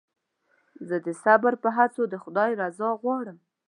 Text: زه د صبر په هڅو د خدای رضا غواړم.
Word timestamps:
زه 0.87 0.95
د 1.05 1.07
صبر 1.23 1.53
په 1.63 1.69
هڅو 1.77 2.01
د 2.09 2.15
خدای 2.23 2.51
رضا 2.61 2.89
غواړم. 3.01 3.37